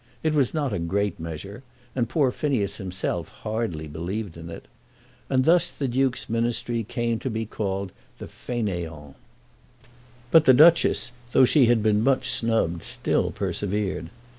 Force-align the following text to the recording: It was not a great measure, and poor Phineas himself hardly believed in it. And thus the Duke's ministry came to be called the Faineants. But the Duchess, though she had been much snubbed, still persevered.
It 0.23 0.33
was 0.33 0.51
not 0.51 0.73
a 0.73 0.79
great 0.79 1.19
measure, 1.19 1.61
and 1.95 2.09
poor 2.09 2.31
Phineas 2.31 2.77
himself 2.77 3.27
hardly 3.29 3.87
believed 3.87 4.35
in 4.35 4.49
it. 4.49 4.67
And 5.29 5.45
thus 5.45 5.69
the 5.69 5.87
Duke's 5.87 6.27
ministry 6.27 6.83
came 6.83 7.19
to 7.19 7.29
be 7.29 7.45
called 7.45 7.91
the 8.17 8.25
Faineants. 8.25 9.13
But 10.31 10.45
the 10.45 10.55
Duchess, 10.55 11.11
though 11.33 11.45
she 11.45 11.67
had 11.67 11.83
been 11.83 12.03
much 12.03 12.31
snubbed, 12.31 12.83
still 12.83 13.29
persevered. 13.29 14.09